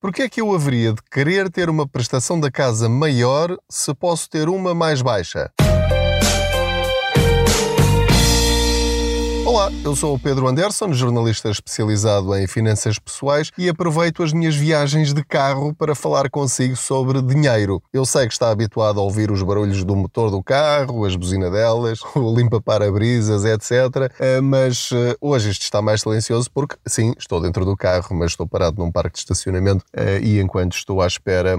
Porquê 0.00 0.22
é 0.22 0.28
que 0.28 0.40
eu 0.40 0.54
haveria 0.54 0.92
de 0.92 1.02
querer 1.10 1.50
ter 1.50 1.68
uma 1.68 1.84
prestação 1.84 2.38
da 2.38 2.52
casa 2.52 2.88
maior 2.88 3.58
se 3.68 3.92
posso 3.92 4.30
ter 4.30 4.48
uma 4.48 4.72
mais 4.72 5.02
baixa? 5.02 5.50
Olá, 9.48 9.72
eu 9.82 9.96
sou 9.96 10.14
o 10.14 10.18
Pedro 10.18 10.46
Anderson, 10.46 10.92
jornalista 10.92 11.48
especializado 11.48 12.36
em 12.36 12.46
finanças 12.46 12.98
pessoais 12.98 13.50
e 13.56 13.66
aproveito 13.66 14.22
as 14.22 14.30
minhas 14.30 14.54
viagens 14.54 15.14
de 15.14 15.24
carro 15.24 15.74
para 15.74 15.94
falar 15.94 16.28
consigo 16.28 16.76
sobre 16.76 17.22
dinheiro. 17.22 17.82
Eu 17.90 18.04
sei 18.04 18.26
que 18.26 18.34
está 18.34 18.50
habituado 18.50 19.00
a 19.00 19.02
ouvir 19.02 19.30
os 19.30 19.42
barulhos 19.42 19.82
do 19.84 19.96
motor 19.96 20.30
do 20.30 20.42
carro, 20.42 21.02
as 21.06 21.16
buzinadelas, 21.16 22.00
o 22.14 22.36
limpa-para-brisas, 22.36 23.46
etc. 23.46 24.12
Eh, 24.20 24.42
mas 24.42 24.90
eh, 24.92 25.16
hoje 25.18 25.48
isto 25.48 25.62
está 25.62 25.80
mais 25.80 26.02
silencioso 26.02 26.50
porque, 26.52 26.76
sim, 26.86 27.14
estou 27.18 27.40
dentro 27.40 27.64
do 27.64 27.74
carro, 27.74 28.14
mas 28.14 28.32
estou 28.32 28.46
parado 28.46 28.84
num 28.84 28.92
parque 28.92 29.14
de 29.14 29.20
estacionamento 29.20 29.82
eh, 29.94 30.20
e 30.22 30.40
enquanto 30.40 30.74
estou 30.74 31.00
à 31.00 31.06
espera 31.06 31.58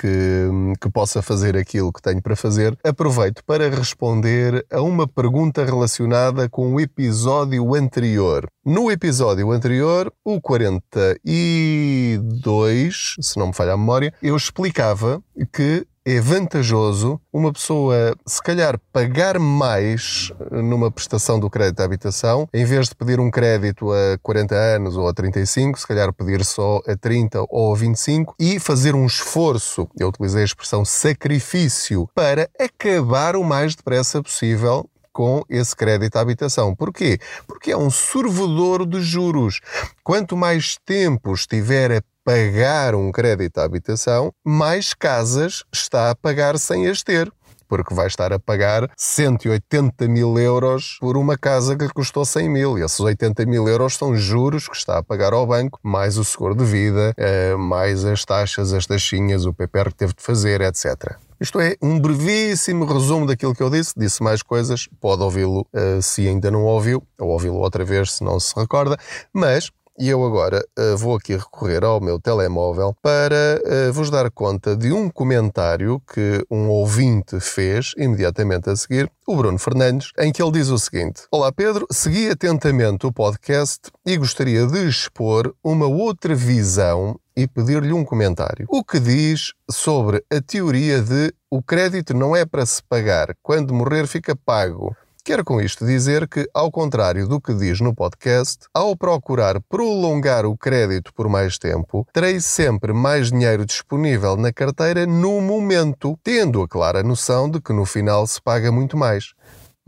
que, 0.00 0.48
que 0.80 0.90
possa 0.90 1.20
fazer 1.20 1.54
aquilo 1.54 1.92
que 1.92 2.00
tenho 2.00 2.22
para 2.22 2.34
fazer, 2.34 2.78
aproveito 2.82 3.44
para 3.44 3.68
responder 3.68 4.64
a 4.72 4.80
uma 4.80 5.06
pergunta 5.06 5.66
relacionada 5.66 6.48
com 6.48 6.72
o 6.72 6.80
episódio 6.80 7.25
episódio 7.26 7.74
anterior. 7.74 8.46
No 8.64 8.88
episódio 8.88 9.50
anterior, 9.50 10.12
o 10.24 10.40
42, 10.40 13.16
se 13.20 13.36
não 13.36 13.48
me 13.48 13.52
falha 13.52 13.72
a 13.72 13.76
memória, 13.76 14.14
eu 14.22 14.36
explicava 14.36 15.20
que 15.52 15.84
é 16.04 16.20
vantajoso 16.20 17.20
uma 17.32 17.52
pessoa, 17.52 18.14
se 18.24 18.40
calhar, 18.40 18.78
pagar 18.92 19.40
mais 19.40 20.30
numa 20.52 20.88
prestação 20.88 21.40
do 21.40 21.50
crédito 21.50 21.80
à 21.80 21.84
habitação, 21.84 22.48
em 22.54 22.64
vez 22.64 22.88
de 22.88 22.94
pedir 22.94 23.18
um 23.18 23.28
crédito 23.28 23.90
a 23.90 24.16
40 24.22 24.54
anos 24.54 24.96
ou 24.96 25.08
a 25.08 25.12
35, 25.12 25.80
se 25.80 25.86
calhar 25.86 26.12
pedir 26.12 26.44
só 26.44 26.80
a 26.86 26.96
30 26.96 27.44
ou 27.48 27.74
a 27.74 27.76
25 27.76 28.36
e 28.38 28.60
fazer 28.60 28.94
um 28.94 29.04
esforço, 29.04 29.88
eu 29.98 30.06
utilizei 30.06 30.42
a 30.42 30.44
expressão 30.44 30.84
sacrifício, 30.84 32.08
para 32.14 32.48
acabar 32.56 33.34
o 33.34 33.42
mais 33.42 33.74
depressa 33.74 34.22
possível 34.22 34.88
com 35.16 35.42
esse 35.48 35.74
crédito 35.74 36.16
à 36.16 36.20
habitação. 36.20 36.74
Porquê? 36.74 37.18
Porque 37.46 37.72
é 37.72 37.76
um 37.76 37.88
sorvedor 37.88 38.84
de 38.84 39.00
juros. 39.00 39.60
Quanto 40.04 40.36
mais 40.36 40.76
tempo 40.84 41.32
estiver 41.32 41.90
a 41.90 42.02
pagar 42.22 42.94
um 42.94 43.10
crédito 43.10 43.56
à 43.56 43.64
habitação, 43.64 44.30
mais 44.44 44.92
casas 44.92 45.64
está 45.72 46.10
a 46.10 46.14
pagar 46.14 46.58
sem 46.58 46.86
as 46.86 47.02
ter 47.02 47.32
porque 47.68 47.92
vai 47.92 48.06
estar 48.06 48.32
a 48.32 48.38
pagar 48.38 48.88
180 48.96 50.06
mil 50.06 50.38
euros 50.38 50.98
por 51.00 51.16
uma 51.16 51.36
casa 51.36 51.74
que 51.74 51.82
lhe 51.82 51.92
custou 51.92 52.24
100 52.24 52.48
mil. 52.48 52.78
E 52.78 52.82
esses 52.82 53.00
80 53.00 53.44
mil 53.44 53.66
euros 53.66 53.96
são 53.96 54.14
juros 54.14 54.68
que 54.68 54.76
está 54.76 54.98
a 54.98 55.02
pagar 55.02 55.32
ao 55.32 55.44
banco, 55.44 55.80
mais 55.82 56.16
o 56.16 56.24
seguro 56.24 56.54
de 56.54 56.64
vida, 56.64 57.12
eh, 57.16 57.56
mais 57.56 58.04
as 58.04 58.24
taxas, 58.24 58.72
as 58.72 58.86
taxinhas, 58.86 59.46
o 59.46 59.52
PPR 59.52 59.86
que 59.86 59.96
teve 59.96 60.14
de 60.14 60.22
fazer, 60.22 60.60
etc. 60.60 61.16
Isto 61.40 61.60
é 61.60 61.76
um 61.82 62.00
brevíssimo 62.00 62.84
resumo 62.84 63.26
daquilo 63.26 63.54
que 63.54 63.62
eu 63.62 63.70
disse. 63.70 63.92
Disse 63.96 64.22
mais 64.22 64.42
coisas, 64.42 64.88
pode 65.00 65.22
ouvi-lo 65.22 65.66
uh, 65.74 66.00
se 66.00 66.26
ainda 66.26 66.50
não 66.50 66.64
ouviu, 66.64 67.02
ou 67.18 67.28
ouvi-lo 67.28 67.56
outra 67.56 67.84
vez 67.84 68.12
se 68.12 68.24
não 68.24 68.40
se 68.40 68.54
recorda, 68.58 68.96
mas 69.32 69.70
e 69.98 70.08
eu 70.08 70.24
agora 70.24 70.64
uh, 70.78 70.96
vou 70.96 71.16
aqui 71.16 71.36
recorrer 71.36 71.84
ao 71.84 72.00
meu 72.00 72.20
telemóvel 72.20 72.94
para 73.00 73.60
uh, 73.64 73.92
vos 73.92 74.10
dar 74.10 74.30
conta 74.30 74.76
de 74.76 74.92
um 74.92 75.08
comentário 75.08 76.00
que 76.12 76.44
um 76.50 76.68
ouvinte 76.68 77.40
fez 77.40 77.92
imediatamente 77.96 78.70
a 78.70 78.76
seguir, 78.76 79.10
o 79.26 79.36
Bruno 79.36 79.58
Fernandes, 79.58 80.12
em 80.18 80.32
que 80.32 80.42
ele 80.42 80.52
diz 80.52 80.68
o 80.68 80.78
seguinte: 80.78 81.22
Olá 81.30 81.50
Pedro, 81.50 81.86
segui 81.90 82.28
atentamente 82.28 83.06
o 83.06 83.12
podcast 83.12 83.90
e 84.04 84.16
gostaria 84.16 84.66
de 84.66 84.88
expor 84.88 85.54
uma 85.64 85.86
outra 85.86 86.34
visão 86.34 87.18
e 87.36 87.46
pedir-lhe 87.46 87.92
um 87.92 88.04
comentário. 88.04 88.66
O 88.68 88.82
que 88.82 88.98
diz 88.98 89.52
sobre 89.70 90.24
a 90.32 90.40
teoria 90.40 91.02
de 91.02 91.32
o 91.50 91.62
crédito 91.62 92.14
não 92.14 92.34
é 92.34 92.44
para 92.44 92.64
se 92.66 92.82
pagar, 92.82 93.34
quando 93.42 93.74
morrer 93.74 94.06
fica 94.06 94.34
pago. 94.34 94.96
Quero 95.26 95.44
com 95.44 95.60
isto 95.60 95.84
dizer 95.84 96.28
que, 96.28 96.48
ao 96.54 96.70
contrário 96.70 97.26
do 97.26 97.40
que 97.40 97.52
diz 97.52 97.80
no 97.80 97.92
podcast, 97.92 98.68
ao 98.72 98.94
procurar 98.94 99.60
prolongar 99.62 100.46
o 100.46 100.56
crédito 100.56 101.12
por 101.12 101.28
mais 101.28 101.58
tempo, 101.58 102.06
terei 102.12 102.40
sempre 102.40 102.92
mais 102.92 103.32
dinheiro 103.32 103.66
disponível 103.66 104.36
na 104.36 104.52
carteira 104.52 105.04
no 105.04 105.40
momento, 105.40 106.16
tendo 106.22 106.62
a 106.62 106.68
clara 106.68 107.02
noção 107.02 107.50
de 107.50 107.60
que 107.60 107.72
no 107.72 107.84
final 107.84 108.24
se 108.28 108.40
paga 108.40 108.70
muito 108.70 108.96
mais 108.96 109.34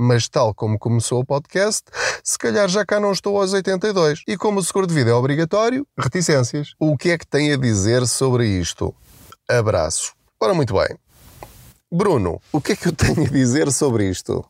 mas 0.01 0.29
tal 0.29 0.55
como 0.55 0.79
começou 0.79 1.21
o 1.21 1.25
podcast, 1.25 1.83
se 2.23 2.39
calhar 2.39 2.69
já 2.69 2.87
cá 2.87 3.01
não 3.01 3.11
estou 3.11 3.41
aos 3.41 3.53
82. 3.53 4.23
E 4.29 4.37
como 4.37 4.61
o 4.61 4.65
seguro 4.65 4.87
de 4.87 4.95
vida 4.95 5.11
é 5.11 5.13
obrigatório, 5.13 5.85
reticências. 5.99 6.75
O 6.79 6.97
que 6.97 7.11
é 7.11 7.19
que 7.19 7.27
tem 7.27 7.53
a 7.53 7.57
dizer 7.57 8.07
sobre 8.07 8.47
isto? 8.47 8.95
Abraço. 9.49 10.15
Ora, 10.41 10.55
muito 10.55 10.73
bem. 10.73 10.97
Bruno, 11.91 12.41
o 12.53 12.61
que 12.61 12.73
é 12.73 12.77
que 12.77 12.87
eu 12.87 12.93
tenho 12.93 13.27
a 13.27 13.29
dizer 13.29 13.73
sobre 13.73 14.09
isto? 14.09 14.45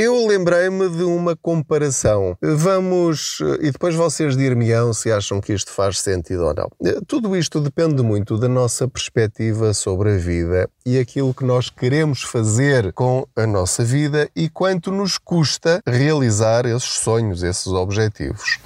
Eu 0.00 0.28
lembrei-me 0.28 0.88
de 0.90 1.02
uma 1.02 1.34
comparação. 1.34 2.38
Vamos. 2.40 3.40
E 3.60 3.72
depois 3.72 3.96
vocês 3.96 4.36
dir-me-ão 4.36 4.94
se 4.94 5.10
acham 5.10 5.40
que 5.40 5.52
isto 5.52 5.72
faz 5.72 5.98
sentido 5.98 6.44
ou 6.44 6.54
não. 6.54 6.70
Tudo 7.04 7.36
isto 7.36 7.60
depende 7.60 8.00
muito 8.00 8.38
da 8.38 8.46
nossa 8.46 8.86
perspectiva 8.86 9.74
sobre 9.74 10.12
a 10.12 10.16
vida 10.16 10.70
e 10.86 11.00
aquilo 11.00 11.34
que 11.34 11.44
nós 11.44 11.68
queremos 11.68 12.22
fazer 12.22 12.92
com 12.92 13.26
a 13.34 13.44
nossa 13.44 13.82
vida 13.82 14.30
e 14.36 14.48
quanto 14.48 14.92
nos 14.92 15.18
custa 15.18 15.82
realizar 15.84 16.64
esses 16.64 17.00
sonhos, 17.00 17.42
esses 17.42 17.66
objetivos. 17.66 18.60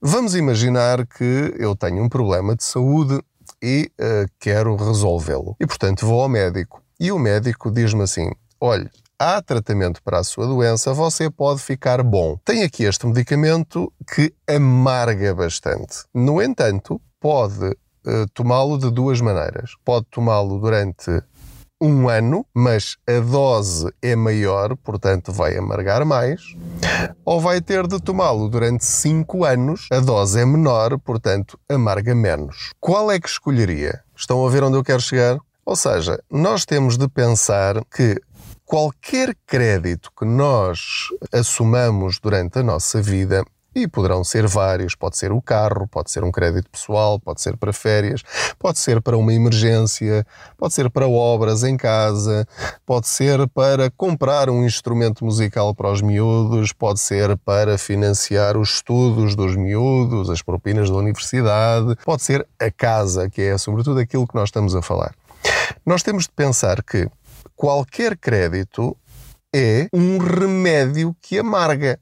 Vamos 0.00 0.34
imaginar 0.34 1.06
que 1.06 1.52
eu 1.58 1.76
tenho 1.76 2.02
um 2.02 2.08
problema 2.08 2.56
de 2.56 2.64
saúde 2.64 3.20
e 3.62 3.90
uh, 4.00 4.26
quero 4.40 4.74
resolvê-lo. 4.74 5.54
E 5.60 5.66
portanto 5.66 6.06
vou 6.06 6.22
ao 6.22 6.30
médico. 6.30 6.80
E 6.98 7.12
o 7.12 7.18
médico 7.18 7.70
diz-me 7.70 8.04
assim: 8.04 8.30
olha, 8.58 8.90
há 9.18 9.40
tratamento 9.40 10.02
para 10.02 10.18
a 10.18 10.24
sua 10.24 10.46
doença, 10.46 10.92
você 10.92 11.30
pode 11.30 11.60
ficar 11.60 12.02
bom. 12.02 12.38
Tem 12.44 12.62
aqui 12.62 12.84
este 12.84 13.06
medicamento 13.06 13.92
que 14.14 14.32
amarga 14.48 15.34
bastante. 15.34 16.04
No 16.14 16.40
entanto, 16.42 17.00
pode 17.20 17.66
uh, 17.66 18.26
tomá-lo 18.34 18.78
de 18.78 18.90
duas 18.90 19.20
maneiras. 19.20 19.72
Pode 19.84 20.06
tomá-lo 20.10 20.58
durante 20.58 21.22
um 21.80 22.08
ano, 22.08 22.46
mas 22.54 22.96
a 23.06 23.20
dose 23.20 23.92
é 24.00 24.16
maior, 24.16 24.76
portanto 24.76 25.30
vai 25.30 25.58
amargar 25.58 26.06
mais, 26.06 26.56
ou 27.22 27.38
vai 27.38 27.60
ter 27.60 27.86
de 27.86 28.00
tomá-lo 28.00 28.48
durante 28.48 28.84
cinco 28.84 29.44
anos, 29.44 29.86
a 29.92 30.00
dose 30.00 30.40
é 30.40 30.46
menor, 30.46 30.98
portanto 30.98 31.58
amarga 31.68 32.14
menos. 32.14 32.72
Qual 32.80 33.10
é 33.10 33.20
que 33.20 33.28
escolheria? 33.28 34.00
Estão 34.16 34.46
a 34.46 34.50
ver 34.50 34.64
onde 34.64 34.78
eu 34.78 34.84
quero 34.84 35.02
chegar? 35.02 35.38
Ou 35.66 35.76
seja, 35.76 36.18
nós 36.30 36.64
temos 36.64 36.96
de 36.96 37.08
pensar 37.08 37.84
que 37.94 38.18
qualquer 38.66 39.34
crédito 39.46 40.10
que 40.18 40.24
nós 40.24 41.06
assumamos 41.32 42.18
durante 42.18 42.58
a 42.58 42.62
nossa 42.62 43.00
vida, 43.00 43.44
e 43.76 43.86
poderão 43.86 44.24
ser 44.24 44.46
vários, 44.46 44.94
pode 44.94 45.18
ser 45.18 45.30
o 45.30 45.42
carro, 45.42 45.86
pode 45.86 46.10
ser 46.10 46.24
um 46.24 46.32
crédito 46.32 46.70
pessoal, 46.70 47.20
pode 47.20 47.42
ser 47.42 47.58
para 47.58 47.74
férias, 47.74 48.22
pode 48.58 48.78
ser 48.78 49.02
para 49.02 49.18
uma 49.18 49.34
emergência, 49.34 50.26
pode 50.56 50.72
ser 50.72 50.88
para 50.88 51.06
obras 51.06 51.62
em 51.62 51.76
casa, 51.76 52.48
pode 52.86 53.06
ser 53.06 53.46
para 53.48 53.90
comprar 53.90 54.48
um 54.48 54.64
instrumento 54.64 55.26
musical 55.26 55.74
para 55.74 55.92
os 55.92 56.00
miúdos, 56.00 56.72
pode 56.72 57.00
ser 57.00 57.36
para 57.36 57.76
financiar 57.76 58.56
os 58.56 58.76
estudos 58.76 59.36
dos 59.36 59.54
miúdos, 59.54 60.30
as 60.30 60.40
propinas 60.40 60.88
da 60.88 60.96
universidade, 60.96 61.96
pode 62.02 62.22
ser 62.22 62.46
a 62.58 62.70
casa, 62.70 63.28
que 63.28 63.42
é 63.42 63.58
sobretudo 63.58 64.00
aquilo 64.00 64.26
que 64.26 64.34
nós 64.34 64.48
estamos 64.48 64.74
a 64.74 64.80
falar. 64.80 65.14
Nós 65.84 66.02
temos 66.02 66.24
de 66.24 66.30
pensar 66.30 66.82
que 66.82 67.08
qualquer 67.56 68.16
crédito 68.16 68.96
é 69.54 69.88
um 69.92 70.18
remédio 70.18 71.16
que 71.20 71.38
amarga. 71.38 71.98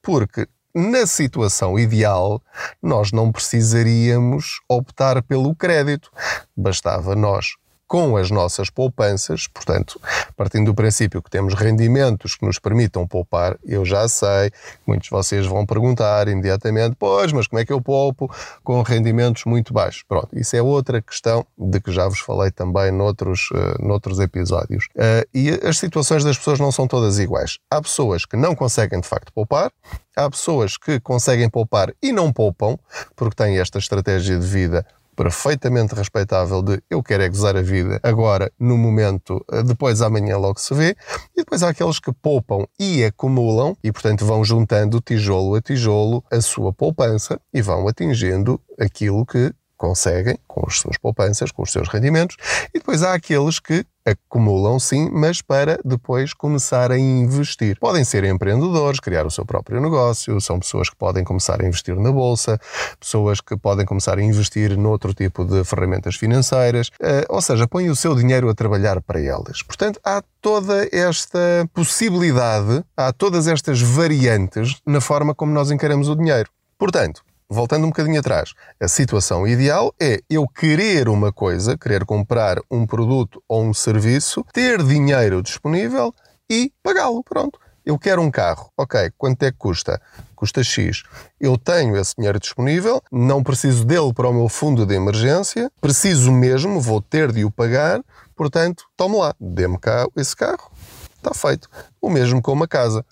Porque 0.00 0.46
na 0.74 1.06
situação 1.06 1.78
ideal, 1.78 2.42
nós 2.82 3.10
não 3.10 3.32
precisaríamos 3.32 4.60
optar 4.68 5.22
pelo 5.22 5.54
crédito. 5.54 6.10
Bastava 6.56 7.16
nós 7.16 7.56
com 7.86 8.16
as 8.16 8.30
nossas 8.30 8.68
poupanças, 8.68 9.46
portanto, 9.46 10.00
partindo 10.36 10.66
do 10.66 10.74
princípio 10.74 11.22
que 11.22 11.30
temos 11.30 11.54
rendimentos 11.54 12.34
que 12.34 12.44
nos 12.44 12.58
permitam 12.58 13.06
poupar, 13.06 13.56
eu 13.64 13.84
já 13.84 14.08
sei, 14.08 14.50
muitos 14.86 15.06
de 15.06 15.10
vocês 15.10 15.46
vão 15.46 15.64
perguntar 15.64 16.28
imediatamente, 16.28 16.96
pois, 16.98 17.32
mas 17.32 17.46
como 17.46 17.60
é 17.60 17.64
que 17.64 17.72
eu 17.72 17.80
poupo 17.80 18.30
com 18.64 18.82
rendimentos 18.82 19.44
muito 19.44 19.72
baixos? 19.72 20.02
Pronto, 20.02 20.28
isso 20.32 20.56
é 20.56 20.62
outra 20.62 21.00
questão 21.00 21.46
de 21.56 21.80
que 21.80 21.92
já 21.92 22.08
vos 22.08 22.18
falei 22.18 22.50
também 22.50 22.90
noutros, 22.90 23.50
uh, 23.52 23.86
noutros 23.86 24.18
episódios. 24.18 24.86
Uh, 24.96 25.26
e 25.32 25.50
as 25.66 25.78
situações 25.78 26.24
das 26.24 26.36
pessoas 26.36 26.58
não 26.58 26.72
são 26.72 26.88
todas 26.88 27.18
iguais. 27.18 27.58
Há 27.70 27.80
pessoas 27.80 28.26
que 28.26 28.36
não 28.36 28.54
conseguem 28.54 29.00
de 29.00 29.06
facto 29.06 29.32
poupar, 29.32 29.70
há 30.16 30.28
pessoas 30.28 30.76
que 30.76 30.98
conseguem 30.98 31.48
poupar 31.48 31.92
e 32.02 32.10
não 32.10 32.32
poupam, 32.32 32.78
porque 33.14 33.36
têm 33.36 33.58
esta 33.58 33.78
estratégia 33.78 34.38
de 34.38 34.46
vida 34.46 34.84
perfeitamente 35.16 35.94
respeitável 35.94 36.62
de 36.62 36.80
eu 36.90 37.02
quero 37.02 37.22
é 37.22 37.28
gozar 37.28 37.56
a 37.56 37.62
vida 37.62 37.98
agora, 38.02 38.52
no 38.60 38.76
momento, 38.76 39.44
eh, 39.50 39.62
depois 39.62 40.02
amanhã 40.02 40.36
logo 40.36 40.60
se 40.60 40.74
vê, 40.74 40.94
e 41.34 41.38
depois 41.38 41.62
há 41.62 41.70
aqueles 41.70 41.98
que 41.98 42.12
poupam 42.12 42.66
e 42.78 43.02
acumulam 43.02 43.76
e, 43.82 43.90
portanto, 43.90 44.26
vão 44.26 44.44
juntando 44.44 45.00
tijolo 45.00 45.54
a 45.56 45.62
tijolo 45.62 46.22
a 46.30 46.40
sua 46.40 46.72
poupança 46.72 47.40
e 47.52 47.62
vão 47.62 47.88
atingindo 47.88 48.60
aquilo 48.78 49.24
que 49.24 49.52
conseguem 49.76 50.38
com 50.46 50.64
as 50.66 50.78
suas 50.78 50.96
poupanças, 50.96 51.52
com 51.52 51.62
os 51.62 51.70
seus 51.70 51.88
rendimentos, 51.88 52.36
e 52.74 52.78
depois 52.78 53.02
há 53.02 53.14
aqueles 53.14 53.58
que 53.58 53.84
acumulam 54.06 54.78
sim, 54.78 55.10
mas 55.10 55.42
para 55.42 55.80
depois 55.84 56.32
começar 56.32 56.92
a 56.92 56.98
investir. 56.98 57.76
Podem 57.80 58.04
ser 58.04 58.22
empreendedores, 58.22 59.00
criar 59.00 59.26
o 59.26 59.30
seu 59.30 59.44
próprio 59.44 59.80
negócio, 59.80 60.40
são 60.40 60.60
pessoas 60.60 60.88
que 60.88 60.94
podem 60.94 61.24
começar 61.24 61.60
a 61.60 61.66
investir 61.66 61.96
na 61.96 62.12
bolsa, 62.12 62.58
pessoas 63.00 63.40
que 63.40 63.56
podem 63.56 63.84
começar 63.84 64.16
a 64.16 64.22
investir 64.22 64.76
noutro 64.78 65.12
tipo 65.12 65.44
de 65.44 65.64
ferramentas 65.64 66.14
financeiras, 66.14 66.90
eh, 67.00 67.26
ou 67.28 67.42
seja, 67.42 67.66
põem 67.66 67.90
o 67.90 67.96
seu 67.96 68.14
dinheiro 68.14 68.48
a 68.48 68.54
trabalhar 68.54 69.02
para 69.02 69.20
elas. 69.20 69.62
Portanto, 69.62 69.98
há 70.04 70.22
toda 70.40 70.88
esta 70.92 71.68
possibilidade, 71.74 72.84
há 72.96 73.12
todas 73.12 73.48
estas 73.48 73.82
variantes 73.82 74.80
na 74.86 75.00
forma 75.00 75.34
como 75.34 75.52
nós 75.52 75.72
encaramos 75.72 76.08
o 76.08 76.14
dinheiro. 76.14 76.48
Portanto, 76.78 77.25
voltando 77.48 77.84
um 77.84 77.88
bocadinho 77.88 78.20
atrás, 78.20 78.54
a 78.80 78.88
situação 78.88 79.46
ideal 79.46 79.94
é 80.00 80.20
eu 80.28 80.46
querer 80.48 81.08
uma 81.08 81.32
coisa, 81.32 81.76
querer 81.76 82.04
comprar 82.04 82.58
um 82.70 82.86
produto 82.86 83.42
ou 83.48 83.64
um 83.64 83.74
serviço, 83.74 84.44
ter 84.52 84.82
dinheiro 84.82 85.42
disponível 85.42 86.14
e 86.50 86.72
pagá-lo. 86.82 87.22
Pronto. 87.22 87.58
Eu 87.84 87.96
quero 87.96 88.20
um 88.20 88.32
carro. 88.32 88.72
Ok, 88.76 89.12
quanto 89.16 89.44
é 89.44 89.52
que 89.52 89.58
custa? 89.58 90.02
Custa 90.34 90.64
X. 90.64 91.04
Eu 91.40 91.56
tenho 91.56 91.96
esse 91.96 92.16
dinheiro 92.16 92.40
disponível, 92.40 93.00
não 93.12 93.44
preciso 93.44 93.84
dele 93.84 94.12
para 94.12 94.28
o 94.28 94.34
meu 94.34 94.48
fundo 94.48 94.84
de 94.84 94.94
emergência, 94.94 95.70
preciso 95.80 96.32
mesmo, 96.32 96.80
vou 96.80 97.00
ter 97.00 97.30
de 97.30 97.44
o 97.44 97.50
pagar, 97.50 98.02
portanto, 98.34 98.84
tome 98.96 99.16
lá, 99.16 99.32
dê-me 99.38 99.78
cá 99.78 100.04
esse 100.16 100.34
carro. 100.34 100.70
Está 101.16 101.32
feito. 101.32 101.68
O 102.00 102.10
mesmo 102.10 102.42
com 102.42 102.52
uma 102.52 102.66
casa. 102.66 103.04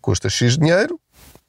Custa 0.00 0.30
X 0.30 0.56
dinheiro, 0.56 0.98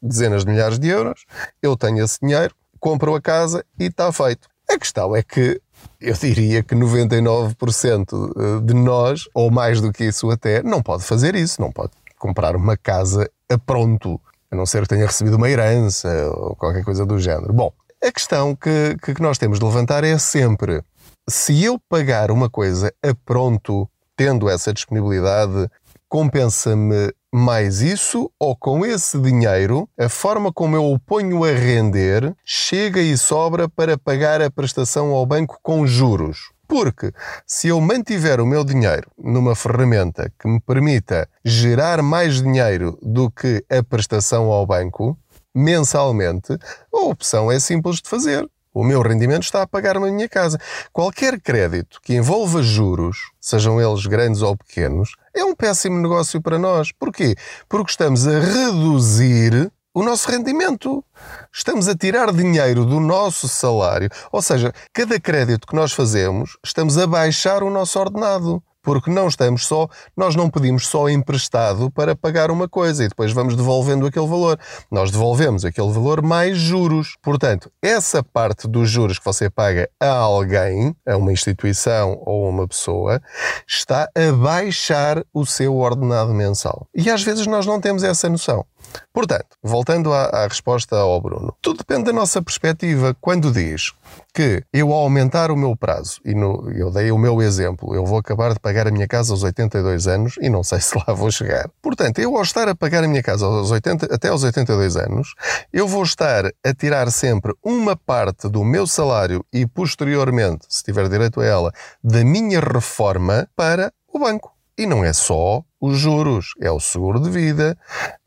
dezenas 0.01 0.43
de 0.45 0.51
milhares 0.51 0.79
de 0.79 0.87
euros, 0.87 1.25
eu 1.61 1.75
tenho 1.75 2.03
esse 2.03 2.19
dinheiro, 2.21 2.53
compro 2.79 3.15
a 3.15 3.21
casa 3.21 3.65
e 3.79 3.85
está 3.85 4.11
feito. 4.11 4.47
A 4.69 4.77
questão 4.77 5.15
é 5.15 5.23
que 5.23 5.61
eu 5.99 6.13
diria 6.13 6.61
que 6.61 6.75
99% 6.75 8.33
eh, 8.35 8.65
de 8.65 8.73
nós, 8.73 9.27
ou 9.33 9.49
mais 9.49 9.81
do 9.81 9.91
que 9.91 10.05
isso 10.05 10.29
até, 10.29 10.61
não 10.61 10.81
pode 10.81 11.03
fazer 11.03 11.35
isso, 11.35 11.61
não 11.61 11.71
pode 11.71 11.91
comprar 12.19 12.55
uma 12.55 12.75
casa 12.75 13.29
a 13.49 13.57
pronto, 13.57 14.19
a 14.51 14.55
não 14.55 14.65
ser 14.65 14.83
que 14.83 14.89
tenha 14.89 15.05
recebido 15.05 15.37
uma 15.37 15.49
herança 15.49 16.09
ou 16.35 16.55
qualquer 16.55 16.83
coisa 16.83 17.05
do 17.05 17.17
género. 17.19 17.53
Bom, 17.53 17.71
a 18.03 18.11
questão 18.11 18.55
que, 18.55 18.97
que 19.01 19.21
nós 19.21 19.37
temos 19.37 19.59
de 19.59 19.65
levantar 19.65 20.03
é 20.03 20.17
sempre: 20.17 20.83
se 21.29 21.63
eu 21.63 21.79
pagar 21.89 22.29
uma 22.31 22.49
coisa 22.49 22.93
a 23.03 23.13
pronto, 23.25 23.89
tendo 24.15 24.49
essa 24.49 24.73
disponibilidade, 24.73 25.69
compensa-me 26.09 27.13
mais 27.33 27.81
isso 27.81 28.31
ou 28.39 28.55
com 28.55 28.85
esse 28.85 29.19
dinheiro, 29.19 29.89
a 29.99 30.09
forma 30.09 30.51
como 30.51 30.75
eu 30.75 30.85
o 30.85 30.99
ponho 30.99 31.43
a 31.43 31.51
render 31.51 32.35
chega 32.43 33.01
e 33.01 33.17
sobra 33.17 33.67
para 33.67 33.97
pagar 33.97 34.41
a 34.41 34.49
prestação 34.49 35.11
ao 35.11 35.25
banco 35.25 35.59
com 35.61 35.85
juros. 35.85 36.51
Porque 36.67 37.13
se 37.45 37.69
eu 37.69 37.79
mantiver 37.79 38.41
o 38.41 38.45
meu 38.45 38.63
dinheiro 38.63 39.09
numa 39.17 39.55
ferramenta 39.55 40.31
que 40.39 40.47
me 40.47 40.59
permita 40.59 41.29
gerar 41.43 42.01
mais 42.01 42.41
dinheiro 42.41 42.97
do 43.01 43.31
que 43.31 43.63
a 43.69 43.81
prestação 43.81 44.51
ao 44.51 44.65
banco, 44.65 45.17
mensalmente, 45.55 46.57
a 46.93 46.99
opção 46.99 47.51
é 47.51 47.59
simples 47.59 47.97
de 48.01 48.09
fazer. 48.09 48.47
O 48.77 48.83
meu 48.83 49.01
rendimento 49.01 49.41
está 49.41 49.63
a 49.63 49.67
pagar 49.67 49.99
na 49.99 50.11
minha 50.11 50.29
casa. 50.29 50.59
Qualquer 50.93 51.41
crédito 51.41 51.99
que 51.99 52.13
envolva 52.13 52.61
juros, 52.61 53.31
sejam 53.41 53.81
eles 53.81 54.05
grandes 54.05 54.43
ou 54.43 54.55
pequenos, 54.55 55.15
é 55.33 55.43
um 55.43 55.55
péssimo 55.55 55.99
negócio 55.99 56.39
para 56.39 56.59
nós. 56.59 56.91
Porquê? 56.91 57.35
Porque 57.67 57.89
estamos 57.89 58.27
a 58.27 58.39
reduzir 58.39 59.71
o 59.95 60.03
nosso 60.03 60.29
rendimento. 60.29 61.03
Estamos 61.51 61.87
a 61.87 61.95
tirar 61.95 62.31
dinheiro 62.31 62.85
do 62.85 62.99
nosso 62.99 63.47
salário. 63.47 64.11
Ou 64.31 64.43
seja, 64.43 64.71
cada 64.93 65.19
crédito 65.19 65.65
que 65.65 65.75
nós 65.75 65.91
fazemos, 65.91 66.55
estamos 66.63 66.99
a 66.99 67.07
baixar 67.07 67.63
o 67.63 67.71
nosso 67.71 67.99
ordenado 67.99 68.61
porque 68.87 69.11
não 69.11 69.27
estamos 69.27 69.67
só, 69.67 69.89
nós 70.15 70.33
não 70.33 70.49
pedimos 70.49 70.87
só 70.87 71.09
emprestado 71.09 71.91
para 71.91 72.15
pagar 72.15 72.49
uma 72.49 72.69
coisa 72.69 73.03
e 73.03 73.09
depois 73.09 73.33
vamos 73.33 73.53
devolvendo 73.53 74.05
aquele 74.05 74.25
valor. 74.25 74.57
Nós 74.89 75.11
devolvemos 75.11 75.65
aquele 75.65 75.91
valor 75.91 76.21
mais 76.21 76.57
juros. 76.57 77.17
Portanto, 77.21 77.69
essa 77.81 78.23
parte 78.23 78.65
dos 78.65 78.89
juros 78.89 79.19
que 79.19 79.25
você 79.25 79.49
paga 79.49 79.89
a 79.99 80.11
alguém, 80.11 80.95
a 81.05 81.17
uma 81.17 81.33
instituição 81.33 82.17
ou 82.25 82.45
a 82.45 82.49
uma 82.49 82.65
pessoa, 82.65 83.21
está 83.67 84.07
a 84.15 84.31
baixar 84.31 85.21
o 85.33 85.45
seu 85.45 85.75
ordenado 85.75 86.33
mensal. 86.33 86.87
E 86.95 87.09
às 87.09 87.21
vezes 87.21 87.45
nós 87.45 87.65
não 87.65 87.81
temos 87.81 88.03
essa 88.03 88.29
noção. 88.29 88.65
Portanto, 89.13 89.57
voltando 89.63 90.13
à, 90.13 90.25
à, 90.25 90.47
resposta 90.47 90.95
ao 90.95 91.19
Bruno, 91.21 91.55
tudo 91.61 91.79
depende 91.79 92.05
da 92.05 92.13
nossa 92.13 92.41
perspectiva. 92.41 93.15
Quando 93.19 93.51
diz 93.51 93.93
que 94.33 94.63
eu, 94.71 94.91
ao 94.91 94.99
aumentar 94.99 95.49
o 95.49 95.57
meu 95.57 95.75
prazo, 95.75 96.19
e 96.23 96.35
no, 96.35 96.69
eu 96.71 96.91
dei 96.91 97.11
o 97.11 97.17
meu 97.17 97.41
exemplo, 97.41 97.95
eu 97.95 98.05
vou 98.05 98.19
acabar 98.19 98.53
de 98.53 98.59
pagar 98.59 98.87
a 98.87 98.91
minha 98.91 99.07
casa 99.07 99.33
aos 99.33 99.43
82 99.43 100.07
anos 100.07 100.35
e 100.39 100.49
não 100.49 100.63
sei 100.63 100.79
se 100.81 100.95
lá 100.95 101.13
vou 101.13 101.31
chegar. 101.31 101.69
Portanto, 101.81 102.19
eu, 102.19 102.35
ao 102.35 102.43
estar 102.43 102.67
a 102.67 102.75
pagar 102.75 103.03
a 103.03 103.07
minha 103.07 103.23
casa 103.23 103.45
aos 103.45 103.71
80, 103.71 104.13
até 104.13 104.29
aos 104.29 104.43
82 104.43 104.95
anos, 104.97 105.33
eu 105.73 105.87
vou 105.87 106.03
estar 106.03 106.45
a 106.45 106.73
tirar 106.73 107.11
sempre 107.11 107.53
uma 107.63 107.95
parte 107.95 108.47
do 108.47 108.63
meu 108.63 108.85
salário 108.85 109.43
e, 109.51 109.65
posteriormente, 109.65 110.65
se 110.69 110.83
tiver 110.83 111.09
direito 111.09 111.41
a 111.41 111.45
ela, 111.45 111.71
da 112.03 112.23
minha 112.23 112.59
reforma 112.59 113.47
para 113.55 113.91
o 114.07 114.19
banco. 114.19 114.56
E 114.77 114.85
não 114.85 115.03
é 115.03 115.11
só 115.11 115.63
os 115.81 115.97
juros, 115.97 116.53
é 116.61 116.69
o 116.69 116.79
seguro 116.79 117.19
de 117.19 117.31
vida, 117.31 117.75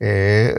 é 0.00 0.55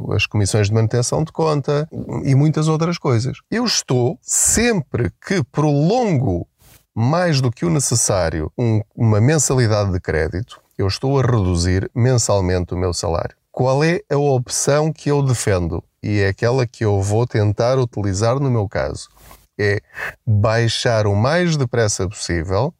uh, 0.00 0.12
as 0.14 0.24
comissões 0.24 0.68
de 0.68 0.74
manutenção 0.74 1.22
de 1.22 1.30
conta 1.30 1.86
e 2.24 2.34
muitas 2.34 2.66
outras 2.66 2.96
coisas. 2.96 3.38
Eu 3.50 3.66
estou, 3.66 4.18
sempre 4.22 5.12
que 5.26 5.44
prolongo 5.44 6.46
mais 6.94 7.40
do 7.40 7.50
que 7.50 7.66
o 7.66 7.70
necessário 7.70 8.50
um, 8.56 8.80
uma 8.94 9.20
mensalidade 9.20 9.92
de 9.92 10.00
crédito, 10.00 10.60
eu 10.78 10.86
estou 10.86 11.18
a 11.18 11.22
reduzir 11.22 11.90
mensalmente 11.94 12.72
o 12.72 12.76
meu 12.76 12.94
salário. 12.94 13.36
Qual 13.50 13.84
é 13.84 14.00
a 14.10 14.16
opção 14.16 14.90
que 14.90 15.10
eu 15.10 15.22
defendo? 15.22 15.84
E 16.02 16.20
é 16.20 16.28
aquela 16.28 16.66
que 16.66 16.84
eu 16.84 17.02
vou 17.02 17.26
tentar 17.26 17.78
utilizar 17.78 18.40
no 18.40 18.50
meu 18.50 18.66
caso. 18.66 19.08
É 19.58 19.80
baixar 20.26 21.06
o 21.06 21.14
mais 21.14 21.56
depressa 21.56 22.08
possível 22.08 22.74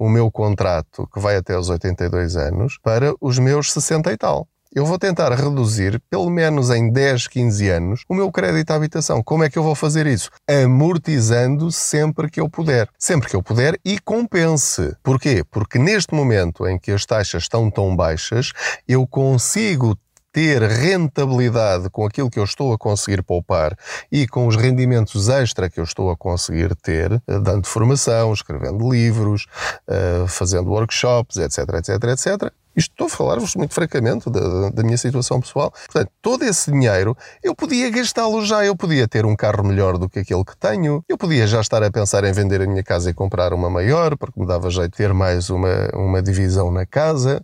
o 0.00 0.08
meu 0.08 0.30
contrato, 0.30 1.06
que 1.12 1.20
vai 1.20 1.36
até 1.36 1.58
os 1.58 1.68
82 1.68 2.34
anos, 2.34 2.78
para 2.82 3.14
os 3.20 3.38
meus 3.38 3.70
60 3.70 4.10
e 4.10 4.16
tal. 4.16 4.48
Eu 4.74 4.86
vou 4.86 4.98
tentar 4.98 5.30
reduzir, 5.32 6.00
pelo 6.08 6.30
menos 6.30 6.70
em 6.70 6.90
10, 6.90 7.26
15 7.26 7.68
anos, 7.68 8.04
o 8.08 8.14
meu 8.14 8.32
crédito 8.32 8.70
à 8.70 8.76
habitação. 8.76 9.22
Como 9.22 9.44
é 9.44 9.50
que 9.50 9.58
eu 9.58 9.62
vou 9.62 9.74
fazer 9.74 10.06
isso? 10.06 10.30
Amortizando 10.48 11.70
sempre 11.70 12.30
que 12.30 12.40
eu 12.40 12.48
puder. 12.48 12.88
Sempre 12.98 13.28
que 13.28 13.36
eu 13.36 13.42
puder 13.42 13.78
e 13.84 13.98
compense. 13.98 14.96
Porquê? 15.02 15.44
Porque 15.50 15.78
neste 15.78 16.14
momento 16.14 16.66
em 16.66 16.78
que 16.78 16.92
as 16.92 17.04
taxas 17.04 17.42
estão 17.42 17.70
tão 17.70 17.94
baixas, 17.94 18.52
eu 18.88 19.06
consigo 19.06 19.98
ter 20.32 20.62
rentabilidade 20.62 21.90
com 21.90 22.04
aquilo 22.04 22.30
que 22.30 22.38
eu 22.38 22.44
estou 22.44 22.72
a 22.72 22.78
conseguir 22.78 23.22
poupar 23.22 23.76
e 24.10 24.26
com 24.26 24.46
os 24.46 24.56
rendimentos 24.56 25.28
extra 25.28 25.68
que 25.68 25.80
eu 25.80 25.84
estou 25.84 26.10
a 26.10 26.16
conseguir 26.16 26.74
ter, 26.76 27.12
eh, 27.12 27.38
dando 27.38 27.66
formação, 27.66 28.32
escrevendo 28.32 28.90
livros, 28.90 29.46
eh, 29.88 30.24
fazendo 30.28 30.70
workshops, 30.70 31.36
etc, 31.36 31.58
etc, 31.74 32.04
etc, 32.04 32.52
isto 32.80 32.92
estou 32.92 33.06
a 33.06 33.10
falar-vos 33.10 33.54
muito 33.54 33.74
francamente 33.74 34.28
da, 34.30 34.70
da, 34.70 34.82
minha 34.82 34.96
situação 34.96 35.40
pessoal. 35.40 35.70
Portanto, 35.70 36.10
todo 36.20 36.44
esse 36.44 36.72
dinheiro 36.72 37.16
eu 37.42 37.54
podia 37.54 37.90
gastá-lo 37.90 38.44
já. 38.44 38.64
Eu 38.64 38.74
podia 38.74 39.06
ter 39.06 39.24
um 39.24 39.36
carro 39.36 39.62
melhor 39.62 39.98
do 39.98 40.08
que 40.08 40.18
aquele 40.18 40.44
que 40.44 40.56
tenho. 40.56 41.04
Eu 41.08 41.16
podia 41.16 41.46
já 41.46 41.60
estar 41.60 41.82
a 41.82 41.90
pensar 41.90 42.24
em 42.24 42.32
vender 42.32 42.62
a 42.62 42.66
minha 42.66 42.82
casa 42.82 43.10
e 43.10 43.14
comprar 43.14 43.52
uma 43.52 43.70
maior, 43.70 44.16
porque 44.16 44.40
me 44.40 44.46
dava 44.46 44.70
jeito 44.70 44.92
de 44.92 44.96
ter 44.96 45.12
mais 45.12 45.50
uma, 45.50 45.90
uma 45.94 46.22
divisão 46.22 46.70
na 46.70 46.86
casa. 46.86 47.42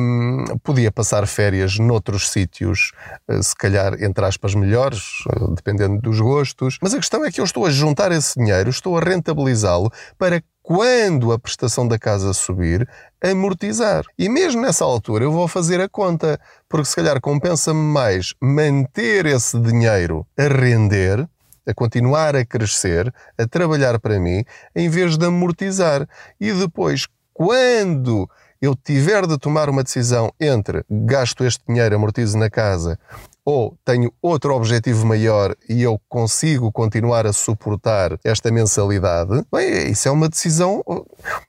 Um, 0.00 0.44
podia 0.62 0.90
passar 0.90 1.26
férias 1.26 1.78
noutros 1.78 2.30
sítios, 2.30 2.92
eh, 3.28 3.42
se 3.42 3.54
calhar, 3.56 3.94
entre 4.02 4.24
aspas, 4.24 4.54
melhores, 4.54 5.24
eh, 5.30 5.54
dependendo 5.56 6.00
dos 6.00 6.20
gostos. 6.20 6.78
Mas 6.80 6.94
a 6.94 6.98
questão 6.98 7.24
é 7.24 7.30
que 7.30 7.40
eu 7.40 7.44
estou 7.44 7.66
a 7.66 7.70
juntar 7.70 8.12
esse 8.12 8.38
dinheiro, 8.38 8.70
estou 8.70 8.96
a 8.96 9.00
rentabilizá-lo 9.00 9.90
para 10.16 10.42
quando 10.62 11.32
a 11.32 11.38
prestação 11.38 11.86
da 11.86 11.98
casa 11.98 12.32
subir, 12.32 12.88
amortizar. 13.22 14.04
E 14.18 14.28
mesmo 14.28 14.62
nessa 14.62 14.84
altura 14.84 15.24
eu 15.24 15.32
vou 15.32 15.48
fazer 15.48 15.80
a 15.80 15.88
conta, 15.88 16.40
porque 16.68 16.88
se 16.88 16.96
calhar 16.96 17.20
compensa-me 17.20 17.80
mais 17.80 18.32
manter 18.40 19.26
esse 19.26 19.58
dinheiro 19.58 20.26
a 20.38 20.44
render, 20.44 21.28
a 21.66 21.74
continuar 21.74 22.36
a 22.36 22.44
crescer, 22.44 23.12
a 23.36 23.46
trabalhar 23.46 23.98
para 23.98 24.18
mim, 24.18 24.44
em 24.74 24.88
vez 24.88 25.18
de 25.18 25.26
amortizar. 25.26 26.08
E 26.40 26.52
depois, 26.52 27.06
quando 27.34 28.28
eu 28.60 28.76
tiver 28.76 29.26
de 29.26 29.36
tomar 29.38 29.68
uma 29.68 29.82
decisão 29.82 30.32
entre 30.40 30.84
gasto 30.88 31.44
este 31.44 31.64
dinheiro, 31.66 31.96
amortizo 31.96 32.38
na 32.38 32.48
casa 32.48 32.98
ou 33.44 33.76
tenho 33.84 34.12
outro 34.20 34.54
objetivo 34.54 35.06
maior 35.06 35.54
e 35.68 35.82
eu 35.82 36.00
consigo 36.08 36.70
continuar 36.70 37.26
a 37.26 37.32
suportar 37.32 38.18
esta 38.24 38.50
mensalidade, 38.50 39.44
bem, 39.52 39.90
isso 39.90 40.08
é 40.08 40.10
uma 40.10 40.28
decisão. 40.28 40.82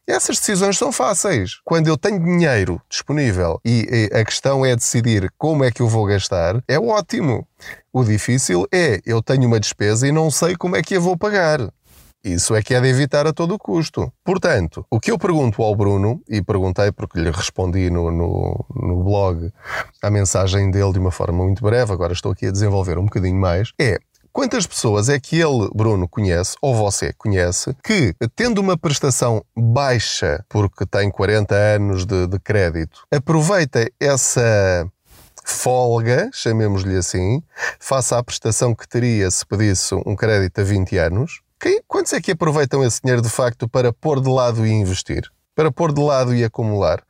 Essas 0.07 0.37
decisões 0.37 0.77
são 0.77 0.91
fáceis. 0.91 1.59
Quando 1.63 1.87
eu 1.87 1.97
tenho 1.97 2.19
dinheiro 2.19 2.81
disponível 2.89 3.59
e 3.63 4.09
a 4.13 4.23
questão 4.25 4.65
é 4.65 4.75
decidir 4.75 5.31
como 5.37 5.63
é 5.63 5.71
que 5.71 5.81
eu 5.81 5.87
vou 5.87 6.05
gastar, 6.05 6.63
é 6.67 6.79
ótimo. 6.79 7.47
O 7.91 8.03
difícil 8.03 8.67
é 8.73 8.99
eu 9.05 9.21
tenho 9.21 9.47
uma 9.47 9.59
despesa 9.59 10.07
e 10.07 10.11
não 10.11 10.31
sei 10.31 10.55
como 10.55 10.75
é 10.75 10.81
que 10.81 10.95
a 10.95 10.99
vou 10.99 11.17
pagar. 11.17 11.59
Isso 12.23 12.55
é 12.55 12.63
que 12.63 12.73
é 12.73 12.79
de 12.79 12.87
evitar 12.87 13.27
a 13.27 13.33
todo 13.33 13.59
custo. 13.59 14.11
Portanto, 14.23 14.85
o 14.89 14.99
que 14.99 15.11
eu 15.11 15.17
pergunto 15.17 15.61
ao 15.61 15.75
Bruno, 15.75 16.21
e 16.29 16.41
perguntei 16.41 16.91
porque 16.91 17.19
lhe 17.19 17.29
respondi 17.29 17.89
no, 17.89 18.09
no, 18.09 18.65
no 18.73 19.03
blog 19.03 19.51
a 20.01 20.09
mensagem 20.09 20.71
dele 20.71 20.93
de 20.93 20.99
uma 20.99 21.11
forma 21.11 21.43
muito 21.43 21.61
breve, 21.61 21.91
agora 21.91 22.13
estou 22.13 22.31
aqui 22.31 22.47
a 22.47 22.51
desenvolver 22.51 22.97
um 22.97 23.05
bocadinho 23.05 23.35
mais, 23.35 23.73
é 23.79 23.99
Quantas 24.33 24.65
pessoas 24.65 25.09
é 25.09 25.19
que 25.19 25.39
ele, 25.39 25.69
Bruno, 25.75 26.09
conhece, 26.09 26.55
ou 26.59 26.73
você 26.73 27.13
conhece, 27.13 27.71
que, 27.83 28.15
tendo 28.35 28.61
uma 28.61 28.75
prestação 28.75 29.45
baixa, 29.55 30.43
porque 30.49 30.87
tem 30.87 31.11
40 31.11 31.53
anos 31.53 32.03
de, 32.03 32.25
de 32.25 32.39
crédito, 32.39 33.05
aproveita 33.11 33.87
essa 33.99 34.91
folga, 35.45 36.31
chamemos-lhe 36.33 36.97
assim, 36.97 37.43
face 37.79 38.15
à 38.15 38.23
prestação 38.23 38.73
que 38.73 38.87
teria 38.87 39.29
se 39.29 39.45
pedisse 39.45 39.93
um 39.93 40.15
crédito 40.15 40.61
a 40.61 40.63
20 40.63 40.97
anos? 40.97 41.42
Quem, 41.63 41.81
quantos 41.87 42.11
é 42.11 42.19
que 42.19 42.31
aproveitam 42.33 42.83
esse 42.83 42.99
dinheiro 43.01 43.21
de 43.21 43.29
facto 43.29 43.69
para 43.69 43.93
pôr 43.93 44.19
de 44.19 44.29
lado 44.29 44.67
e 44.67 44.69
investir? 44.69 45.31
Para 45.55 45.71
pôr 45.71 45.93
de 45.93 46.01
lado 46.01 46.35
e 46.35 46.43
acumular? 46.43 47.01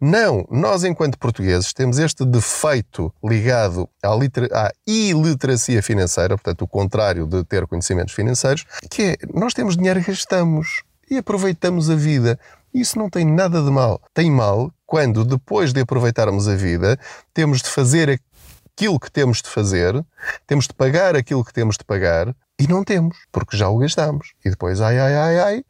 Não, 0.00 0.44
nós, 0.50 0.82
enquanto 0.82 1.16
portugueses, 1.16 1.72
temos 1.72 1.96
este 1.96 2.24
defeito 2.24 3.14
ligado 3.22 3.88
à, 4.02 4.10
à 4.10 4.72
iliteracia 4.84 5.80
financeira, 5.80 6.36
portanto, 6.36 6.62
o 6.62 6.66
contrário 6.66 7.24
de 7.24 7.44
ter 7.44 7.68
conhecimentos 7.68 8.12
financeiros, 8.12 8.64
que 8.90 9.02
é 9.02 9.16
nós 9.32 9.54
temos 9.54 9.76
dinheiro 9.76 10.00
e 10.00 10.02
gastamos 10.02 10.82
e 11.08 11.16
aproveitamos 11.16 11.88
a 11.88 11.94
vida. 11.94 12.36
Isso 12.74 12.98
não 12.98 13.08
tem 13.08 13.24
nada 13.24 13.62
de 13.62 13.70
mal. 13.70 14.02
Tem 14.12 14.28
mal 14.28 14.72
quando, 14.84 15.24
depois 15.24 15.72
de 15.72 15.82
aproveitarmos 15.82 16.48
a 16.48 16.56
vida, 16.56 16.98
temos 17.32 17.62
de 17.62 17.68
fazer 17.68 18.20
aquilo 18.80 18.98
que 18.98 19.10
temos 19.10 19.42
de 19.42 19.48
fazer, 19.50 20.02
temos 20.46 20.66
de 20.66 20.72
pagar 20.72 21.14
aquilo 21.14 21.44
que 21.44 21.52
temos 21.52 21.76
de 21.76 21.84
pagar, 21.84 22.34
e 22.58 22.66
não 22.66 22.82
temos, 22.82 23.16
porque 23.30 23.54
já 23.54 23.68
o 23.68 23.76
gastamos. 23.76 24.32
E 24.42 24.48
depois, 24.48 24.80
ai, 24.80 24.98
ai, 24.98 25.14
ai, 25.14 25.38
ai, 25.38 25.64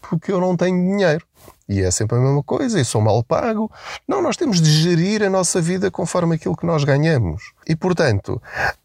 porque 0.00 0.32
eu 0.32 0.40
não 0.40 0.56
tenho 0.56 0.76
dinheiro. 0.76 1.24
E 1.68 1.80
é 1.80 1.90
sempre 1.92 2.16
a 2.16 2.20
mesma 2.20 2.42
coisa, 2.42 2.80
e 2.80 2.84
sou 2.84 3.00
mal 3.00 3.22
pago. 3.22 3.70
Não, 4.06 4.20
nós 4.20 4.36
temos 4.36 4.60
de 4.60 4.70
gerir 4.70 5.22
a 5.22 5.30
nossa 5.30 5.60
vida 5.60 5.92
conforme 5.92 6.34
aquilo 6.34 6.56
que 6.56 6.66
nós 6.66 6.82
ganhamos. 6.82 7.52
E, 7.68 7.76
portanto, 7.76 8.42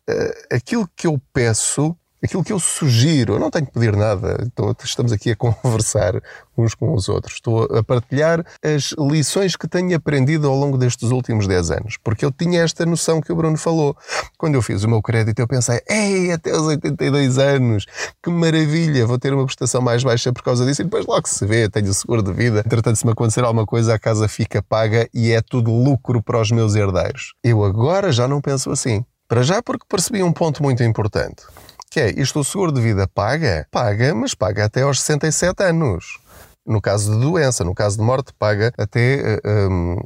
eh, 0.07 0.47
aquilo 0.51 0.87
que 0.95 1.07
eu 1.07 1.19
peço 1.33 1.95
aquilo 2.23 2.43
que 2.43 2.53
eu 2.53 2.59
sugiro, 2.59 3.33
eu 3.33 3.39
não 3.39 3.49
tenho 3.49 3.65
que 3.65 3.71
pedir 3.71 3.95
nada, 3.95 4.37
estou, 4.45 4.75
estamos 4.83 5.11
aqui 5.11 5.31
a 5.31 5.35
conversar 5.35 6.21
uns 6.57 6.75
com 6.75 6.93
os 6.93 7.09
outros, 7.09 7.35
estou 7.35 7.63
a 7.63 7.83
partilhar 7.83 8.45
as 8.63 8.93
lições 8.97 9.55
que 9.55 9.67
tenho 9.67 9.95
aprendido 9.95 10.47
ao 10.47 10.55
longo 10.55 10.77
destes 10.77 11.09
últimos 11.09 11.47
10 11.47 11.71
anos, 11.71 11.97
porque 12.03 12.23
eu 12.23 12.31
tinha 12.31 12.61
esta 12.61 12.85
noção 12.85 13.19
que 13.21 13.31
o 13.31 13.35
Bruno 13.35 13.57
falou. 13.57 13.95
Quando 14.37 14.55
eu 14.55 14.61
fiz 14.61 14.83
o 14.83 14.89
meu 14.89 15.01
crédito, 15.01 15.39
eu 15.39 15.47
pensei, 15.47 15.81
ei, 15.89 16.31
até 16.31 16.51
os 16.51 16.63
82 16.63 17.37
anos, 17.37 17.85
que 18.21 18.29
maravilha, 18.29 19.05
vou 19.05 19.17
ter 19.17 19.33
uma 19.33 19.45
prestação 19.45 19.81
mais 19.81 20.03
baixa 20.03 20.31
por 20.31 20.43
causa 20.43 20.65
disso, 20.65 20.81
e 20.81 20.85
depois 20.85 21.05
logo 21.05 21.27
se 21.27 21.45
vê, 21.45 21.69
tenho 21.69 21.93
seguro 21.93 22.21
de 22.21 22.33
vida, 22.33 22.61
entretanto, 22.65 22.97
se 22.97 23.05
me 23.05 23.11
acontecer 23.11 23.43
alguma 23.43 23.65
coisa, 23.65 23.95
a 23.95 23.99
casa 23.99 24.27
fica 24.27 24.61
paga 24.61 25.09
e 25.13 25.31
é 25.31 25.41
tudo 25.41 25.71
lucro 25.71 26.21
para 26.21 26.39
os 26.39 26.51
meus 26.51 26.75
herdeiros. 26.75 27.33
Eu 27.43 27.63
agora 27.63 28.11
já 28.11 28.27
não 28.27 28.41
penso 28.41 28.69
assim. 28.71 29.03
Para 29.27 29.43
já, 29.43 29.63
porque 29.63 29.85
percebi 29.87 30.21
um 30.21 30.33
ponto 30.33 30.61
muito 30.61 30.83
importante 30.83 31.43
que 31.91 31.99
é 31.99 32.09
isto 32.09 32.39
o 32.39 32.43
seguro 32.43 32.71
de 32.71 32.79
vida 32.79 33.05
paga? 33.05 33.67
Paga, 33.69 34.15
mas 34.15 34.33
paga 34.33 34.63
até 34.63 34.81
aos 34.81 35.01
67 35.01 35.61
anos. 35.61 36.19
No 36.65 36.81
caso 36.81 37.11
de 37.11 37.19
doença, 37.19 37.65
no 37.65 37.75
caso 37.75 37.97
de 37.97 38.03
morte, 38.03 38.31
paga 38.39 38.71
até. 38.77 39.41
Hum, 39.45 39.97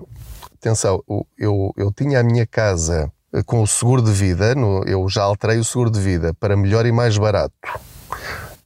atenção, 0.55 1.03
eu, 1.37 1.71
eu 1.77 1.91
tinha 1.91 2.19
a 2.19 2.23
minha 2.23 2.47
casa 2.47 3.11
eh, 3.31 3.43
com 3.43 3.61
o 3.61 3.67
seguro 3.67 4.01
de 4.01 4.11
vida, 4.11 4.55
no, 4.55 4.83
eu 4.85 5.07
já 5.07 5.21
alterei 5.21 5.59
o 5.59 5.63
seguro 5.63 5.91
de 5.91 5.99
vida 5.99 6.33
para 6.33 6.57
melhor 6.57 6.87
e 6.87 6.91
mais 6.91 7.19
barato. 7.19 7.53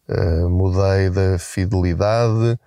Uh, 0.08 0.50
mudei 0.50 1.12
da 1.12 1.38
fidelidade 1.38 2.58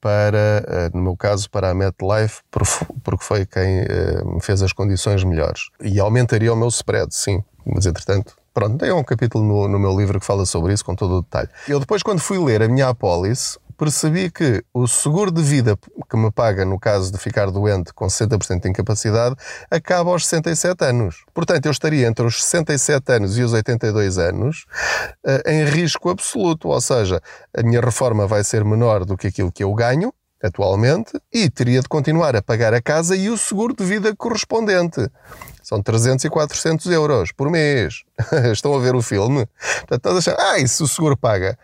para, 0.00 0.64
uh, 0.66 0.96
no 0.96 1.02
meu 1.02 1.16
caso, 1.16 1.50
para 1.50 1.68
a 1.68 1.74
MetLife, 1.74 2.40
porque 2.50 3.24
foi 3.24 3.44
quem 3.44 3.82
uh, 3.82 4.34
me 4.34 4.40
fez 4.40 4.62
as 4.62 4.72
condições 4.72 5.22
melhores. 5.22 5.68
E 5.82 5.98
aumentaria 6.00 6.50
o 6.50 6.56
meu 6.56 6.68
spread, 6.68 7.14
sim, 7.14 7.42
mas 7.66 7.84
entretanto 7.84 8.34
Pronto, 8.58 8.76
tem 8.76 8.90
um 8.90 9.04
capítulo 9.04 9.44
no, 9.44 9.68
no 9.68 9.78
meu 9.78 9.96
livro 9.96 10.18
que 10.18 10.26
fala 10.26 10.44
sobre 10.44 10.72
isso 10.72 10.84
com 10.84 10.92
todo 10.92 11.18
o 11.18 11.22
detalhe. 11.22 11.48
Eu 11.68 11.78
depois, 11.78 12.02
quando 12.02 12.18
fui 12.18 12.44
ler 12.44 12.60
a 12.60 12.66
minha 12.66 12.88
apólice, 12.88 13.56
percebi 13.78 14.32
que 14.32 14.64
o 14.74 14.88
seguro 14.88 15.30
de 15.30 15.40
vida 15.40 15.78
que 16.10 16.16
me 16.16 16.28
paga 16.32 16.64
no 16.64 16.76
caso 16.76 17.12
de 17.12 17.18
ficar 17.18 17.52
doente 17.52 17.94
com 17.94 18.08
60% 18.08 18.62
de 18.62 18.68
incapacidade 18.68 19.36
acaba 19.70 20.10
aos 20.10 20.26
67 20.26 20.84
anos. 20.86 21.24
Portanto, 21.32 21.66
eu 21.66 21.70
estaria 21.70 22.08
entre 22.08 22.26
os 22.26 22.42
67 22.42 23.12
anos 23.12 23.38
e 23.38 23.42
os 23.44 23.52
82 23.52 24.18
anos 24.18 24.66
uh, 25.24 25.48
em 25.48 25.64
risco 25.64 26.10
absoluto, 26.10 26.66
ou 26.66 26.80
seja, 26.80 27.22
a 27.56 27.62
minha 27.62 27.80
reforma 27.80 28.26
vai 28.26 28.42
ser 28.42 28.64
menor 28.64 29.04
do 29.04 29.16
que 29.16 29.28
aquilo 29.28 29.52
que 29.52 29.62
eu 29.62 29.72
ganho 29.72 30.12
atualmente 30.42 31.12
e 31.32 31.48
teria 31.48 31.80
de 31.80 31.88
continuar 31.88 32.34
a 32.34 32.42
pagar 32.42 32.74
a 32.74 32.82
casa 32.82 33.14
e 33.14 33.30
o 33.30 33.38
seguro 33.38 33.72
de 33.72 33.84
vida 33.84 34.14
correspondente. 34.16 35.08
São 35.68 35.82
300 35.82 36.24
e 36.24 36.30
400 36.30 36.86
euros 36.86 37.30
por 37.30 37.50
mês. 37.50 38.02
Estão 38.50 38.74
a 38.74 38.78
ver 38.78 38.94
o 38.94 39.02
filme? 39.02 39.46
Portanto, 39.80 40.06
nós 40.06 40.16
achamos, 40.16 40.40
ah, 40.42 40.58
isso 40.58 40.84
o 40.84 40.88
seguro 40.88 41.14
paga. 41.14 41.58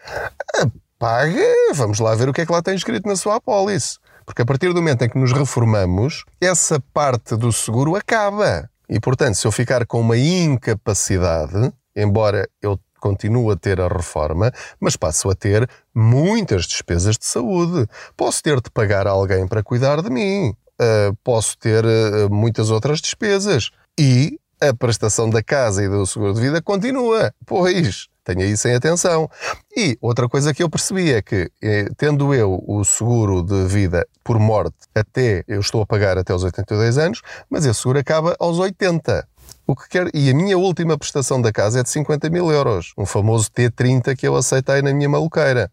Ah, 0.54 0.66
paga, 0.98 1.72
vamos 1.72 1.98
lá 2.00 2.14
ver 2.14 2.28
o 2.28 2.32
que 2.34 2.42
é 2.42 2.44
que 2.44 2.52
lá 2.52 2.60
tem 2.60 2.74
escrito 2.74 3.08
na 3.08 3.16
sua 3.16 3.36
apólice. 3.36 3.96
Porque 4.26 4.42
a 4.42 4.44
partir 4.44 4.68
do 4.68 4.82
momento 4.82 5.06
em 5.06 5.08
que 5.08 5.18
nos 5.18 5.32
reformamos, 5.32 6.26
essa 6.38 6.78
parte 6.92 7.34
do 7.34 7.50
seguro 7.50 7.96
acaba. 7.96 8.68
E, 8.90 9.00
portanto, 9.00 9.36
se 9.36 9.46
eu 9.46 9.50
ficar 9.50 9.86
com 9.86 10.00
uma 10.00 10.18
incapacidade, 10.18 11.72
embora 11.96 12.46
eu 12.60 12.78
continue 13.00 13.54
a 13.54 13.56
ter 13.56 13.80
a 13.80 13.88
reforma, 13.88 14.52
mas 14.78 14.96
passo 14.96 15.30
a 15.30 15.34
ter 15.34 15.66
muitas 15.94 16.66
despesas 16.66 17.16
de 17.16 17.24
saúde. 17.24 17.88
Posso 18.14 18.42
ter 18.42 18.60
de 18.60 18.70
pagar 18.70 19.06
alguém 19.06 19.48
para 19.48 19.62
cuidar 19.62 20.02
de 20.02 20.10
mim. 20.10 20.54
Uh, 20.78 21.16
posso 21.24 21.56
ter 21.56 21.86
uh, 21.86 22.28
muitas 22.30 22.70
outras 22.70 23.00
despesas. 23.00 23.70
E 23.98 24.38
a 24.60 24.74
prestação 24.74 25.28
da 25.28 25.42
casa 25.42 25.84
e 25.84 25.88
do 25.88 26.06
seguro 26.06 26.34
de 26.34 26.40
vida 26.40 26.60
continua. 26.62 27.32
Pois, 27.46 28.08
tenha 28.24 28.44
isso 28.46 28.66
em 28.66 28.74
atenção. 28.74 29.28
E 29.76 29.96
outra 30.00 30.28
coisa 30.28 30.54
que 30.54 30.62
eu 30.62 30.70
percebi 30.70 31.12
é 31.12 31.22
que, 31.22 31.50
eh, 31.62 31.86
tendo 31.96 32.34
eu 32.34 32.62
o 32.66 32.84
seguro 32.84 33.42
de 33.42 33.66
vida 33.66 34.06
por 34.24 34.38
morte 34.38 34.76
até, 34.94 35.44
eu 35.46 35.60
estou 35.60 35.82
a 35.82 35.86
pagar 35.86 36.18
até 36.18 36.32
aos 36.32 36.42
82 36.42 36.98
anos, 36.98 37.20
mas 37.50 37.66
esse 37.66 37.80
seguro 37.80 37.98
acaba 37.98 38.34
aos 38.40 38.58
80. 38.58 39.26
O 39.66 39.74
que 39.74 39.88
quer, 39.88 40.10
e 40.14 40.28
a 40.28 40.34
minha 40.34 40.58
última 40.58 40.98
prestação 40.98 41.40
da 41.40 41.50
casa 41.50 41.80
é 41.80 41.82
de 41.82 41.88
50 41.88 42.28
mil 42.28 42.50
euros, 42.50 42.92
um 42.98 43.06
famoso 43.06 43.48
T30 43.50 44.14
que 44.14 44.26
eu 44.28 44.36
aceitei 44.36 44.82
na 44.82 44.92
minha 44.92 45.08
maluqueira. 45.08 45.70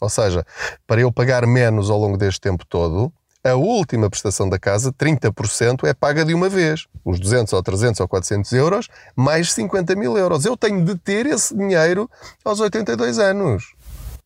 Ou 0.00 0.08
seja, 0.08 0.44
para 0.86 1.00
eu 1.00 1.12
pagar 1.12 1.46
menos 1.46 1.88
ao 1.88 1.98
longo 1.98 2.16
deste 2.16 2.40
tempo 2.40 2.64
todo, 2.66 3.12
a 3.44 3.54
última 3.54 4.10
prestação 4.10 4.48
da 4.48 4.58
casa, 4.58 4.92
30%, 4.92 5.84
é 5.84 5.94
paga 5.94 6.24
de 6.24 6.34
uma 6.34 6.48
vez. 6.48 6.86
Os 7.04 7.20
200 7.20 7.52
ou 7.52 7.62
300 7.62 8.00
ou 8.00 8.08
400 8.08 8.52
euros, 8.52 8.88
mais 9.14 9.52
50 9.52 9.94
mil 9.94 10.16
euros. 10.16 10.44
Eu 10.44 10.56
tenho 10.56 10.84
de 10.84 10.96
ter 10.96 11.26
esse 11.26 11.56
dinheiro 11.56 12.10
aos 12.44 12.60
82 12.60 13.18
anos. 13.18 13.74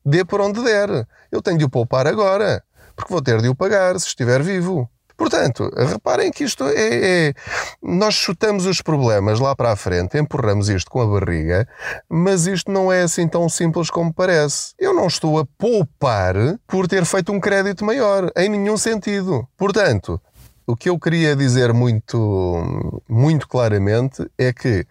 Dê 0.04 0.24
por 0.24 0.40
onde 0.40 0.62
der. 0.62 1.06
Eu 1.30 1.42
tenho 1.42 1.58
de 1.58 1.64
o 1.64 1.68
poupar 1.68 2.06
agora, 2.06 2.62
porque 2.96 3.12
vou 3.12 3.22
ter 3.22 3.40
de 3.40 3.48
o 3.48 3.54
pagar 3.54 3.98
se 4.00 4.06
estiver 4.08 4.42
vivo. 4.42 4.88
Portanto, 5.16 5.70
reparem 5.76 6.30
que 6.30 6.44
isto 6.44 6.64
é, 6.64 7.28
é, 7.28 7.34
Nós 7.82 8.14
chutamos 8.14 8.66
os 8.66 8.80
problemas 8.80 9.40
lá 9.40 9.54
para 9.54 9.72
a 9.72 9.76
frente, 9.76 10.18
empurramos 10.18 10.68
isto 10.68 10.90
com 10.90 11.00
a 11.00 11.06
barriga, 11.06 11.68
mas 12.08 12.46
isto 12.46 12.70
não 12.70 12.92
é 12.92 13.02
assim 13.02 13.28
tão 13.28 13.48
simples 13.48 13.90
como 13.90 14.12
parece. 14.12 14.74
Eu 14.78 14.94
não 14.94 15.06
estou 15.06 15.38
a 15.38 15.46
poupar 15.58 16.34
por 16.66 16.88
ter 16.88 17.04
feito 17.04 17.32
um 17.32 17.40
crédito 17.40 17.84
maior, 17.84 18.30
em 18.36 18.48
nenhum 18.48 18.76
sentido. 18.76 19.46
Portanto, 19.56 20.20
o 20.66 20.76
que 20.76 20.88
eu 20.88 20.98
queria 20.98 21.34
dizer 21.34 21.72
muito, 21.72 23.00
muito 23.08 23.48
claramente 23.48 24.26
é 24.38 24.52
que, 24.52 24.86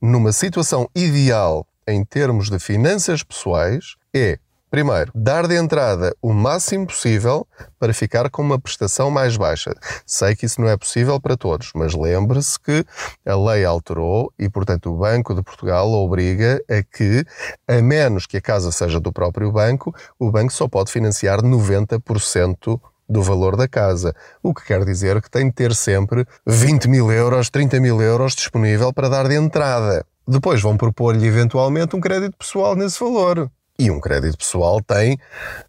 numa 0.00 0.32
situação 0.32 0.88
ideal 0.94 1.66
em 1.86 2.04
termos 2.04 2.50
de 2.50 2.58
finanças 2.58 3.22
pessoais, 3.22 3.94
é 4.14 4.38
Primeiro, 4.74 5.12
dar 5.14 5.46
de 5.46 5.54
entrada 5.54 6.16
o 6.20 6.32
máximo 6.32 6.88
possível 6.88 7.46
para 7.78 7.94
ficar 7.94 8.28
com 8.28 8.42
uma 8.42 8.58
prestação 8.58 9.08
mais 9.08 9.36
baixa. 9.36 9.72
Sei 10.04 10.34
que 10.34 10.46
isso 10.46 10.60
não 10.60 10.68
é 10.68 10.76
possível 10.76 11.20
para 11.20 11.36
todos, 11.36 11.70
mas 11.76 11.94
lembre-se 11.94 12.58
que 12.58 12.84
a 13.24 13.36
lei 13.36 13.64
alterou 13.64 14.32
e, 14.36 14.48
portanto, 14.48 14.92
o 14.92 14.96
Banco 14.96 15.32
de 15.32 15.44
Portugal 15.44 15.88
obriga 15.92 16.60
a 16.68 16.82
que, 16.82 17.24
a 17.68 17.80
menos 17.80 18.26
que 18.26 18.38
a 18.38 18.40
casa 18.40 18.72
seja 18.72 18.98
do 18.98 19.12
próprio 19.12 19.52
banco, 19.52 19.94
o 20.18 20.28
banco 20.28 20.52
só 20.52 20.66
pode 20.66 20.90
financiar 20.90 21.40
90% 21.40 22.80
do 23.08 23.22
valor 23.22 23.56
da 23.56 23.68
casa. 23.68 24.12
O 24.42 24.52
que 24.52 24.64
quer 24.64 24.84
dizer 24.84 25.22
que 25.22 25.30
tem 25.30 25.46
de 25.46 25.52
ter 25.52 25.72
sempre 25.72 26.26
20 26.44 26.88
mil 26.88 27.12
euros, 27.12 27.48
30 27.48 27.78
mil 27.78 28.02
euros 28.02 28.34
disponível 28.34 28.92
para 28.92 29.08
dar 29.08 29.28
de 29.28 29.36
entrada. 29.36 30.04
Depois 30.26 30.60
vão 30.60 30.76
propor-lhe 30.76 31.28
eventualmente 31.28 31.94
um 31.94 32.00
crédito 32.00 32.36
pessoal 32.36 32.74
nesse 32.74 32.98
valor. 32.98 33.48
E 33.76 33.90
um 33.90 33.98
crédito 34.00 34.38
pessoal 34.38 34.80
tem 34.80 35.18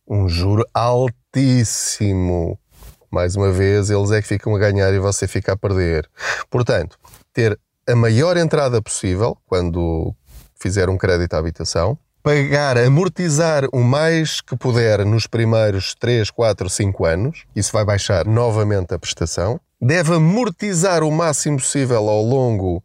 um 0.07 0.29
juro 0.29 0.63
altíssimo. 0.73 2.59
Mais 3.09 3.35
uma 3.35 3.51
vez, 3.51 3.89
eles 3.89 4.11
é 4.11 4.21
que 4.21 4.27
ficam 4.27 4.55
a 4.55 4.59
ganhar 4.59 4.93
e 4.93 4.99
você 4.99 5.27
fica 5.27 5.53
a 5.53 5.57
perder. 5.57 6.07
Portanto, 6.49 6.99
ter 7.33 7.59
a 7.87 7.95
maior 7.95 8.37
entrada 8.37 8.79
possível 8.81 9.35
quando 9.47 10.13
fizer 10.59 10.87
um 10.87 10.97
crédito 10.97 11.33
à 11.33 11.39
habitação, 11.39 11.97
pagar, 12.21 12.77
amortizar 12.77 13.65
o 13.71 13.83
mais 13.83 14.39
que 14.39 14.55
puder 14.55 15.03
nos 15.05 15.25
primeiros 15.25 15.95
3, 15.95 16.29
4, 16.29 16.69
5 16.69 17.05
anos. 17.05 17.45
Isso 17.55 17.71
vai 17.71 17.85
baixar 17.85 18.25
novamente 18.25 18.93
a 18.93 18.99
prestação. 18.99 19.59
Deve 19.81 20.13
amortizar 20.13 21.03
o 21.03 21.11
máximo 21.11 21.57
possível 21.57 22.07
ao 22.07 22.21
longo 22.21 22.83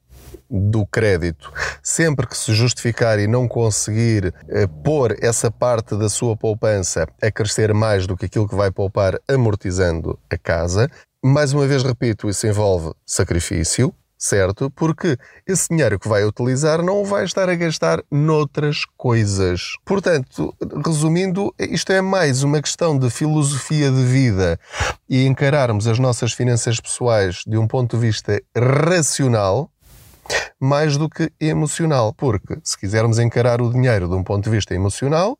do 0.50 0.84
crédito, 0.86 1.52
sempre 1.82 2.26
que 2.26 2.36
se 2.36 2.52
justificar 2.52 3.18
e 3.18 3.26
não 3.26 3.46
conseguir 3.46 4.34
eh, 4.48 4.66
pôr 4.82 5.16
essa 5.20 5.50
parte 5.50 5.96
da 5.96 6.08
sua 6.08 6.36
poupança 6.36 7.06
a 7.22 7.30
crescer 7.30 7.72
mais 7.72 8.06
do 8.06 8.16
que 8.16 8.26
aquilo 8.26 8.48
que 8.48 8.54
vai 8.54 8.70
poupar 8.70 9.20
amortizando 9.28 10.18
a 10.28 10.36
casa. 10.36 10.90
Mais 11.24 11.52
uma 11.52 11.66
vez 11.66 11.82
repito, 11.82 12.28
isso 12.28 12.46
envolve 12.46 12.92
sacrifício, 13.06 13.94
certo? 14.20 14.70
Porque 14.70 15.16
esse 15.46 15.68
dinheiro 15.70 15.98
que 15.98 16.08
vai 16.08 16.24
utilizar 16.24 16.82
não 16.82 17.04
vai 17.04 17.24
estar 17.24 17.48
a 17.48 17.54
gastar 17.54 18.02
noutras 18.10 18.84
coisas. 18.96 19.72
Portanto, 19.84 20.54
resumindo, 20.84 21.54
isto 21.58 21.90
é 21.92 22.02
mais 22.02 22.42
uma 22.42 22.60
questão 22.60 22.98
de 22.98 23.08
filosofia 23.08 23.90
de 23.90 24.04
vida 24.04 24.60
e 25.08 25.24
encararmos 25.24 25.86
as 25.86 25.98
nossas 25.98 26.34
finanças 26.34 26.78
pessoais 26.78 27.42
de 27.46 27.56
um 27.56 27.66
ponto 27.66 27.96
de 27.96 28.06
vista 28.06 28.40
racional 28.56 29.70
mais 30.58 30.96
do 30.96 31.08
que 31.08 31.32
emocional. 31.40 32.12
Porque 32.12 32.58
se 32.62 32.78
quisermos 32.78 33.18
encarar 33.18 33.60
o 33.60 33.72
dinheiro 33.72 34.08
de 34.08 34.14
um 34.14 34.22
ponto 34.22 34.44
de 34.44 34.50
vista 34.50 34.74
emocional, 34.74 35.38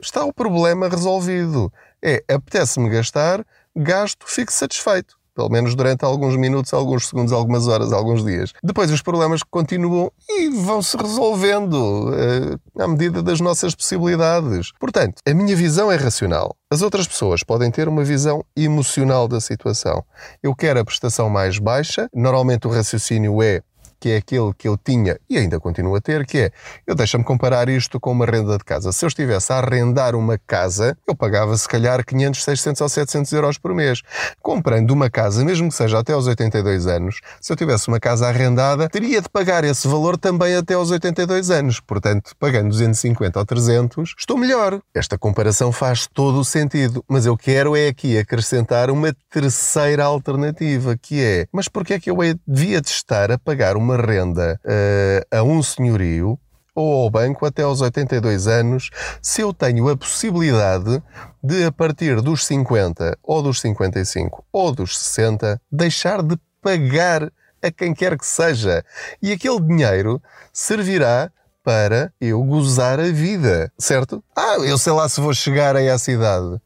está 0.00 0.24
o 0.24 0.32
problema 0.32 0.88
resolvido. 0.88 1.72
É 2.02 2.22
apetece-me 2.28 2.88
gastar, 2.88 3.44
gasto, 3.74 4.26
fico 4.26 4.52
satisfeito. 4.52 5.16
Pelo 5.36 5.50
menos 5.50 5.74
durante 5.74 6.02
alguns 6.02 6.34
minutos, 6.34 6.72
alguns 6.72 7.08
segundos, 7.08 7.30
algumas 7.30 7.68
horas, 7.68 7.92
alguns 7.92 8.24
dias. 8.24 8.54
Depois 8.62 8.90
os 8.90 9.02
problemas 9.02 9.42
continuam 9.42 10.10
e 10.26 10.48
vão 10.48 10.80
se 10.80 10.96
resolvendo 10.96 12.08
uh, 12.08 12.82
à 12.82 12.88
medida 12.88 13.22
das 13.22 13.38
nossas 13.38 13.74
possibilidades. 13.74 14.72
Portanto, 14.80 15.20
a 15.28 15.34
minha 15.34 15.54
visão 15.54 15.92
é 15.92 15.96
racional. 15.96 16.56
As 16.70 16.80
outras 16.80 17.06
pessoas 17.06 17.42
podem 17.42 17.70
ter 17.70 17.86
uma 17.86 18.02
visão 18.02 18.42
emocional 18.56 19.28
da 19.28 19.38
situação. 19.38 20.02
Eu 20.42 20.54
quero 20.54 20.80
a 20.80 20.84
prestação 20.86 21.28
mais 21.28 21.58
baixa. 21.58 22.08
Normalmente 22.14 22.66
o 22.66 22.70
raciocínio 22.70 23.42
é 23.42 23.60
que 24.06 24.12
é 24.12 24.16
aquele 24.18 24.54
que 24.56 24.68
eu 24.68 24.76
tinha 24.76 25.18
e 25.28 25.36
ainda 25.36 25.58
continuo 25.58 25.96
a 25.96 26.00
ter, 26.00 26.24
que 26.24 26.38
é, 26.38 26.50
eu 26.86 26.94
deixa-me 26.94 27.24
comparar 27.24 27.68
isto 27.68 27.98
com 27.98 28.12
uma 28.12 28.24
renda 28.24 28.56
de 28.56 28.62
casa. 28.62 28.92
Se 28.92 29.04
eu 29.04 29.08
estivesse 29.08 29.52
a 29.52 29.56
arrendar 29.56 30.14
uma 30.14 30.38
casa, 30.38 30.96
eu 31.08 31.16
pagava 31.16 31.56
se 31.56 31.68
calhar 31.68 32.04
500, 32.06 32.44
600 32.44 32.80
ou 32.82 32.88
700 32.88 33.32
euros 33.32 33.58
por 33.58 33.74
mês. 33.74 34.02
Comprando 34.40 34.92
uma 34.92 35.10
casa, 35.10 35.44
mesmo 35.44 35.70
que 35.70 35.74
seja 35.74 35.98
até 35.98 36.12
aos 36.12 36.28
82 36.28 36.86
anos, 36.86 37.20
se 37.40 37.52
eu 37.52 37.56
tivesse 37.56 37.88
uma 37.88 37.98
casa 37.98 38.28
arrendada, 38.28 38.88
teria 38.88 39.20
de 39.20 39.28
pagar 39.28 39.64
esse 39.64 39.88
valor 39.88 40.16
também 40.16 40.54
até 40.54 40.74
aos 40.74 40.92
82 40.92 41.50
anos. 41.50 41.80
Portanto, 41.80 42.30
pagando 42.38 42.68
250 42.68 43.40
ou 43.40 43.44
300, 43.44 44.14
estou 44.16 44.38
melhor. 44.38 44.80
Esta 44.94 45.18
comparação 45.18 45.72
faz 45.72 46.06
todo 46.06 46.38
o 46.38 46.44
sentido, 46.44 47.04
mas 47.08 47.26
eu 47.26 47.36
quero 47.36 47.74
é 47.74 47.88
aqui 47.88 48.16
acrescentar 48.16 48.88
uma 48.88 49.12
terceira 49.28 50.04
alternativa, 50.04 50.96
que 50.96 51.20
é, 51.20 51.48
mas 51.52 51.66
porquê 51.66 51.94
é 51.94 51.98
que 51.98 52.08
eu 52.08 52.16
devia 52.46 52.80
de 52.80 52.88
estar 52.88 53.32
a 53.32 53.38
pagar 53.38 53.76
uma 53.76 53.95
renda 53.96 54.60
uh, 54.64 55.36
a 55.36 55.42
um 55.42 55.62
senhorio 55.62 56.38
ou 56.74 57.04
ao 57.04 57.10
banco 57.10 57.46
até 57.46 57.62
aos 57.62 57.80
82 57.80 58.46
anos, 58.46 58.90
se 59.22 59.40
eu 59.40 59.52
tenho 59.52 59.88
a 59.88 59.96
possibilidade 59.96 61.02
de, 61.42 61.64
a 61.64 61.72
partir 61.72 62.20
dos 62.20 62.44
50 62.44 63.18
ou 63.22 63.42
dos 63.42 63.60
55 63.60 64.44
ou 64.52 64.72
dos 64.72 64.98
60, 64.98 65.58
deixar 65.72 66.22
de 66.22 66.38
pagar 66.60 67.32
a 67.62 67.70
quem 67.70 67.94
quer 67.94 68.18
que 68.18 68.26
seja. 68.26 68.84
E 69.22 69.32
aquele 69.32 69.60
dinheiro 69.60 70.22
servirá 70.52 71.32
para 71.64 72.12
eu 72.20 72.42
gozar 72.44 73.00
a 73.00 73.10
vida, 73.10 73.72
certo? 73.78 74.22
Ah, 74.36 74.56
eu 74.58 74.78
sei 74.78 74.92
lá 74.92 75.08
se 75.08 75.20
vou 75.20 75.34
chegar 75.34 75.74
a 75.74 75.82
essa 75.82 76.12
idade. 76.12 76.60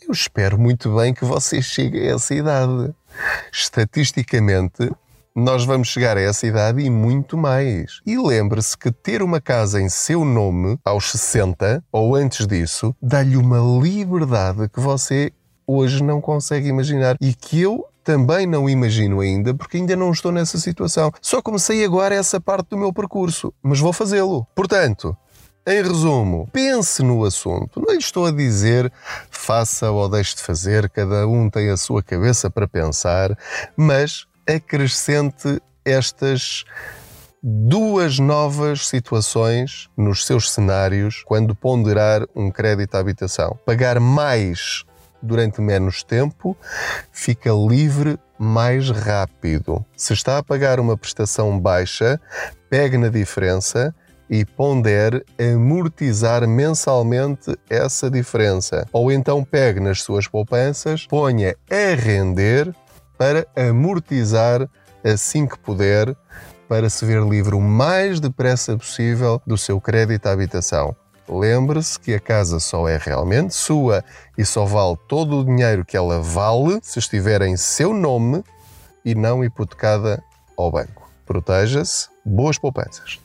Eu 0.00 0.12
espero 0.12 0.58
muito 0.58 0.94
bem 0.96 1.12
que 1.12 1.24
vocês 1.24 1.64
cheguem 1.64 2.08
a 2.08 2.14
essa 2.14 2.34
idade. 2.34 2.94
Estatisticamente, 3.52 4.90
nós 5.34 5.64
vamos 5.64 5.88
chegar 5.88 6.16
a 6.16 6.20
essa 6.20 6.46
idade 6.46 6.80
e 6.80 6.88
muito 6.88 7.36
mais. 7.36 8.00
E 8.06 8.16
lembre-se 8.16 8.78
que 8.78 8.92
ter 8.92 9.20
uma 9.20 9.40
casa 9.40 9.80
em 9.80 9.88
seu 9.88 10.24
nome 10.24 10.78
aos 10.84 11.10
60 11.10 11.82
ou 11.90 12.14
antes 12.14 12.46
disso 12.46 12.94
dá-lhe 13.02 13.36
uma 13.36 13.58
liberdade 13.82 14.68
que 14.68 14.78
você 14.78 15.32
hoje 15.66 16.04
não 16.04 16.20
consegue 16.20 16.68
imaginar 16.68 17.16
e 17.20 17.34
que 17.34 17.60
eu 17.60 17.84
também 18.04 18.46
não 18.46 18.68
imagino 18.68 19.20
ainda, 19.20 19.54
porque 19.54 19.78
ainda 19.78 19.96
não 19.96 20.12
estou 20.12 20.30
nessa 20.30 20.58
situação. 20.58 21.10
Só 21.20 21.42
comecei 21.42 21.84
agora 21.84 22.14
essa 22.14 22.38
parte 22.38 22.68
do 22.68 22.76
meu 22.76 22.92
percurso, 22.92 23.52
mas 23.62 23.80
vou 23.80 23.92
fazê-lo. 23.92 24.46
Portanto, 24.54 25.16
em 25.66 25.82
resumo, 25.82 26.46
pense 26.52 27.02
no 27.02 27.24
assunto. 27.24 27.80
Não 27.80 27.92
lhe 27.92 27.98
estou 27.98 28.26
a 28.26 28.30
dizer 28.30 28.92
faça 29.30 29.90
ou 29.90 30.08
deixe 30.08 30.36
de 30.36 30.42
fazer, 30.42 30.88
cada 30.90 31.26
um 31.26 31.50
tem 31.50 31.70
a 31.70 31.76
sua 31.76 32.02
cabeça 32.02 32.50
para 32.50 32.68
pensar, 32.68 33.36
mas 33.76 34.26
acrescente 34.46 35.60
estas 35.84 36.64
duas 37.42 38.18
novas 38.18 38.86
situações 38.88 39.90
nos 39.96 40.24
seus 40.24 40.50
cenários 40.50 41.22
quando 41.26 41.54
ponderar 41.54 42.26
um 42.34 42.50
crédito 42.50 42.94
à 42.94 43.00
habitação. 43.00 43.58
Pagar 43.66 44.00
mais 44.00 44.84
durante 45.22 45.60
menos 45.60 46.02
tempo, 46.02 46.56
fica 47.12 47.50
livre 47.50 48.18
mais 48.38 48.90
rápido. 48.90 49.84
Se 49.96 50.12
está 50.12 50.38
a 50.38 50.42
pagar 50.42 50.80
uma 50.80 50.96
prestação 50.96 51.58
baixa, 51.58 52.20
pegue 52.70 52.96
na 52.96 53.08
diferença 53.08 53.94
e 54.28 54.44
pondere 54.44 55.24
amortizar 55.38 56.46
mensalmente 56.48 57.56
essa 57.68 58.10
diferença. 58.10 58.86
Ou 58.92 59.12
então 59.12 59.44
pegue 59.44 59.80
nas 59.80 60.02
suas 60.02 60.26
poupanças, 60.26 61.06
ponha 61.06 61.54
a 61.70 61.94
render 61.94 62.74
para 63.16 63.46
amortizar 63.56 64.68
assim 65.04 65.46
que 65.46 65.58
puder, 65.58 66.16
para 66.68 66.88
se 66.88 67.04
ver 67.04 67.22
livre 67.22 67.54
o 67.54 67.60
mais 67.60 68.20
depressa 68.20 68.76
possível 68.76 69.40
do 69.46 69.56
seu 69.58 69.80
crédito 69.80 70.26
à 70.26 70.32
habitação. 70.32 70.96
Lembre-se 71.28 71.98
que 71.98 72.14
a 72.14 72.20
casa 72.20 72.60
só 72.60 72.86
é 72.86 72.98
realmente 72.98 73.54
sua 73.54 74.04
e 74.36 74.44
só 74.44 74.64
vale 74.64 74.96
todo 75.08 75.40
o 75.40 75.44
dinheiro 75.44 75.84
que 75.84 75.96
ela 75.96 76.20
vale 76.20 76.78
se 76.82 76.98
estiver 76.98 77.42
em 77.42 77.56
seu 77.56 77.94
nome 77.94 78.44
e 79.04 79.14
não 79.14 79.42
hipotecada 79.42 80.22
ao 80.56 80.70
banco. 80.70 81.08
Proteja-se, 81.24 82.08
boas 82.24 82.58
poupanças. 82.58 83.23